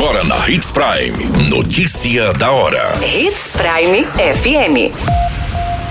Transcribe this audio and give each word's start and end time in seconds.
Agora 0.00 0.22
na 0.22 0.48
Hits 0.48 0.70
Prime. 0.70 1.50
Notícia 1.50 2.32
da 2.34 2.52
hora. 2.52 2.94
Hits 3.04 3.56
Prime 3.56 4.04
FM. 4.04 4.94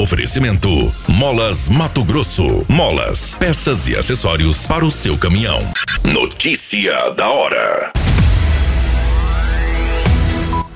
Oferecimento: 0.00 0.94
Molas 1.08 1.68
Mato 1.68 2.04
Grosso. 2.04 2.64
Molas, 2.68 3.34
peças 3.34 3.88
e 3.88 3.96
acessórios 3.96 4.64
para 4.64 4.84
o 4.84 4.92
seu 4.92 5.18
caminhão. 5.18 5.58
Notícia 6.04 7.10
da 7.16 7.28
hora. 7.28 7.92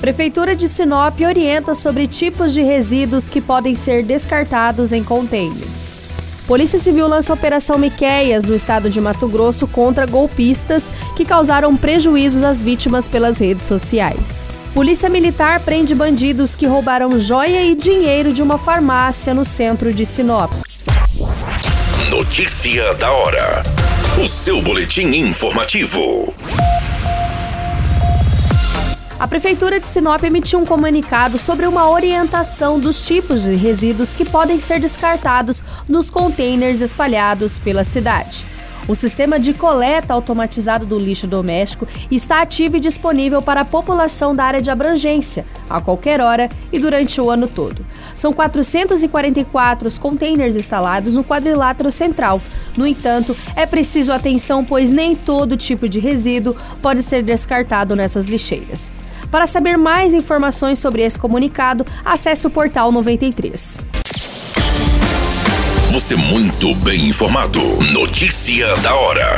Prefeitura 0.00 0.56
de 0.56 0.68
Sinop 0.68 1.20
orienta 1.20 1.72
sobre 1.76 2.08
tipos 2.08 2.52
de 2.52 2.62
resíduos 2.62 3.28
que 3.28 3.40
podem 3.40 3.76
ser 3.76 4.02
descartados 4.02 4.92
em 4.92 5.04
contêineres. 5.04 6.08
Polícia 6.50 6.80
Civil 6.80 7.06
lança 7.06 7.32
a 7.32 7.36
Operação 7.36 7.78
Miqueias 7.78 8.44
no 8.44 8.56
estado 8.56 8.90
de 8.90 9.00
Mato 9.00 9.28
Grosso 9.28 9.68
contra 9.68 10.04
golpistas 10.04 10.92
que 11.14 11.24
causaram 11.24 11.76
prejuízos 11.76 12.42
às 12.42 12.60
vítimas 12.60 13.06
pelas 13.06 13.38
redes 13.38 13.64
sociais. 13.64 14.52
Polícia 14.74 15.08
Militar 15.08 15.60
prende 15.60 15.94
bandidos 15.94 16.56
que 16.56 16.66
roubaram 16.66 17.16
joia 17.20 17.62
e 17.62 17.76
dinheiro 17.76 18.32
de 18.32 18.42
uma 18.42 18.58
farmácia 18.58 19.32
no 19.32 19.44
centro 19.44 19.94
de 19.94 20.04
Sinop. 20.04 20.50
Notícia 22.10 22.94
da 22.94 23.12
hora. 23.12 23.62
O 24.20 24.26
seu 24.26 24.60
boletim 24.60 25.06
informativo. 25.14 26.34
A 29.20 29.28
Prefeitura 29.28 29.78
de 29.78 29.86
Sinop 29.86 30.24
emitiu 30.24 30.58
um 30.58 30.64
comunicado 30.64 31.36
sobre 31.36 31.66
uma 31.66 31.90
orientação 31.90 32.80
dos 32.80 33.06
tipos 33.06 33.42
de 33.42 33.54
resíduos 33.54 34.14
que 34.14 34.24
podem 34.24 34.58
ser 34.58 34.80
descartados 34.80 35.62
nos 35.86 36.08
containers 36.08 36.80
espalhados 36.80 37.58
pela 37.58 37.84
cidade. 37.84 38.46
O 38.88 38.96
sistema 38.96 39.38
de 39.38 39.52
coleta 39.52 40.14
automatizado 40.14 40.86
do 40.86 40.98
lixo 40.98 41.26
doméstico 41.26 41.86
está 42.10 42.40
ativo 42.40 42.78
e 42.78 42.80
disponível 42.80 43.42
para 43.42 43.60
a 43.60 43.64
população 43.64 44.34
da 44.34 44.42
área 44.44 44.62
de 44.62 44.70
abrangência, 44.70 45.44
a 45.68 45.82
qualquer 45.82 46.22
hora 46.22 46.48
e 46.72 46.78
durante 46.78 47.20
o 47.20 47.30
ano 47.30 47.46
todo. 47.46 47.84
São 48.14 48.32
444 48.32 49.86
os 49.86 49.98
containers 49.98 50.56
instalados 50.56 51.14
no 51.14 51.22
quadrilátero 51.22 51.92
central. 51.92 52.40
No 52.74 52.86
entanto, 52.86 53.36
é 53.54 53.66
preciso 53.66 54.12
atenção, 54.12 54.64
pois 54.64 54.90
nem 54.90 55.14
todo 55.14 55.58
tipo 55.58 55.86
de 55.86 56.00
resíduo 56.00 56.56
pode 56.80 57.02
ser 57.02 57.22
descartado 57.22 57.94
nessas 57.94 58.26
lixeiras. 58.26 58.90
Para 59.30 59.46
saber 59.46 59.76
mais 59.76 60.12
informações 60.12 60.78
sobre 60.78 61.02
esse 61.02 61.18
comunicado, 61.18 61.86
acesse 62.04 62.46
o 62.46 62.50
portal 62.50 62.90
93. 62.90 63.84
Você 65.92 66.16
muito 66.16 66.74
bem 66.76 67.08
informado. 67.08 67.60
Notícia 67.92 68.74
da 68.76 68.94
hora. 68.94 69.36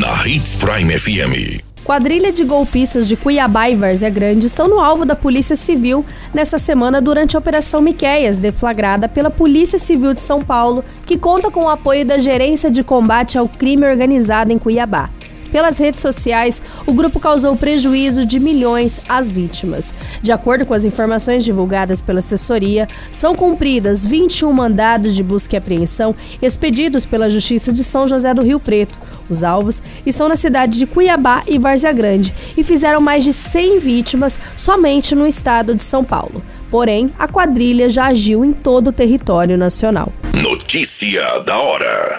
Na 0.00 0.26
Hits 0.26 0.54
Prime 0.54 0.98
FM. 0.98 1.62
Quadrilha 1.84 2.32
de 2.32 2.42
golpistas 2.42 3.06
de 3.06 3.16
Cuiabá 3.16 3.70
e 3.70 3.76
Várzea 3.76 4.10
Grande 4.10 4.46
estão 4.46 4.66
no 4.66 4.80
alvo 4.80 5.04
da 5.04 5.14
Polícia 5.14 5.54
Civil 5.54 6.04
nesta 6.34 6.58
semana 6.58 7.00
durante 7.00 7.36
a 7.36 7.38
Operação 7.38 7.80
Miqueias, 7.80 8.40
deflagrada 8.40 9.08
pela 9.08 9.30
Polícia 9.30 9.78
Civil 9.78 10.12
de 10.12 10.20
São 10.20 10.42
Paulo, 10.42 10.84
que 11.06 11.16
conta 11.16 11.48
com 11.48 11.62
o 11.62 11.68
apoio 11.68 12.04
da 12.04 12.18
Gerência 12.18 12.72
de 12.72 12.82
Combate 12.82 13.38
ao 13.38 13.48
Crime 13.48 13.86
Organizado 13.86 14.52
em 14.52 14.58
Cuiabá. 14.58 15.10
Pelas 15.56 15.78
redes 15.78 16.02
sociais, 16.02 16.62
o 16.84 16.92
grupo 16.92 17.18
causou 17.18 17.56
prejuízo 17.56 18.26
de 18.26 18.38
milhões 18.38 19.00
às 19.08 19.30
vítimas. 19.30 19.94
De 20.20 20.30
acordo 20.30 20.66
com 20.66 20.74
as 20.74 20.84
informações 20.84 21.46
divulgadas 21.46 22.02
pela 22.02 22.18
assessoria, 22.18 22.86
são 23.10 23.34
cumpridas 23.34 24.04
21 24.04 24.52
mandados 24.52 25.14
de 25.14 25.22
busca 25.22 25.56
e 25.56 25.58
apreensão 25.58 26.14
expedidos 26.42 27.06
pela 27.06 27.30
Justiça 27.30 27.72
de 27.72 27.82
São 27.82 28.06
José 28.06 28.34
do 28.34 28.42
Rio 28.42 28.60
Preto. 28.60 28.98
Os 29.30 29.42
alvos 29.42 29.82
estão 30.04 30.28
na 30.28 30.36
cidade 30.36 30.78
de 30.78 30.84
Cuiabá 30.84 31.42
e 31.46 31.56
Várzea 31.56 31.90
Grande 31.90 32.34
e 32.54 32.62
fizeram 32.62 33.00
mais 33.00 33.24
de 33.24 33.32
100 33.32 33.78
vítimas 33.78 34.38
somente 34.54 35.14
no 35.14 35.26
estado 35.26 35.74
de 35.74 35.82
São 35.82 36.04
Paulo. 36.04 36.42
Porém, 36.70 37.10
a 37.18 37.26
quadrilha 37.26 37.88
já 37.88 38.08
agiu 38.08 38.44
em 38.44 38.52
todo 38.52 38.88
o 38.88 38.92
território 38.92 39.56
nacional. 39.56 40.12
Notícia 40.34 41.40
da 41.46 41.58
hora. 41.58 42.18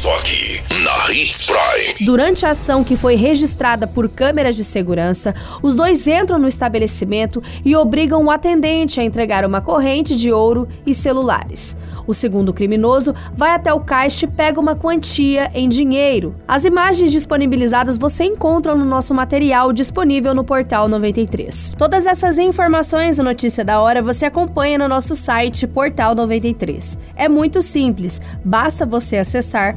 Só 0.00 0.16
aqui, 0.16 0.62
na 0.82 1.12
Hits 1.12 1.46
Prime. 1.46 2.06
Durante 2.06 2.46
a 2.46 2.52
ação 2.52 2.82
que 2.82 2.96
foi 2.96 3.16
registrada 3.16 3.86
por 3.86 4.08
câmeras 4.08 4.56
de 4.56 4.64
segurança, 4.64 5.34
os 5.62 5.76
dois 5.76 6.06
entram 6.06 6.38
no 6.38 6.48
estabelecimento 6.48 7.42
e 7.62 7.76
obrigam 7.76 8.24
o 8.24 8.30
atendente 8.30 8.98
a 8.98 9.04
entregar 9.04 9.44
uma 9.44 9.60
corrente 9.60 10.16
de 10.16 10.32
ouro 10.32 10.66
e 10.86 10.94
celulares. 10.94 11.76
O 12.06 12.14
segundo 12.14 12.52
criminoso 12.54 13.14
vai 13.36 13.50
até 13.50 13.74
o 13.74 13.80
caixa 13.80 14.24
e 14.24 14.28
pega 14.28 14.58
uma 14.58 14.74
quantia 14.74 15.50
em 15.52 15.68
dinheiro. 15.68 16.34
As 16.48 16.64
imagens 16.64 17.12
disponibilizadas 17.12 17.98
você 17.98 18.24
encontra 18.24 18.74
no 18.74 18.86
nosso 18.86 19.14
material 19.14 19.70
disponível 19.70 20.34
no 20.34 20.42
portal 20.42 20.88
93. 20.88 21.74
Todas 21.76 22.06
essas 22.06 22.38
informações 22.38 23.18
do 23.18 23.22
Notícia 23.22 23.64
da 23.64 23.80
Hora 23.80 24.02
você 24.02 24.24
acompanha 24.24 24.78
no 24.78 24.88
nosso 24.88 25.14
site 25.14 25.66
Portal 25.66 26.14
93. 26.14 26.98
É 27.14 27.28
muito 27.28 27.60
simples, 27.60 28.18
basta 28.42 28.86
você 28.86 29.18
acessar 29.18 29.76